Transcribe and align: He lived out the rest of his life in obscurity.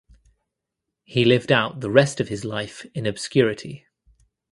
He 1.03 1.25
lived 1.25 1.51
out 1.51 1.81
the 1.81 1.91
rest 1.91 2.19
of 2.19 2.27
his 2.29 2.43
life 2.43 2.87
in 2.95 3.05
obscurity. 3.05 3.85